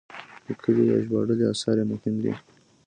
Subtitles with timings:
[0.47, 2.33] لیکلي یا ژباړلي اثار یې مهم دي.